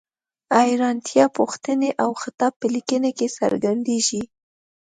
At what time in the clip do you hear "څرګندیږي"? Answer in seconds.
3.37-4.23